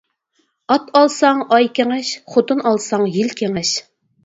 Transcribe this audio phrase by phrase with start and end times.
[0.75, 3.79] ئات ئالساڭ ئاي كېڭەش، خوتۇن ئالساڭ يىل كېڭەش.